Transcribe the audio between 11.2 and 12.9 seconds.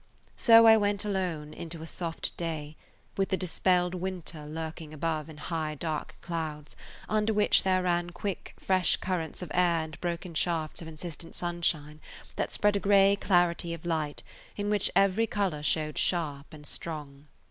sunshine [Page 123] that spread a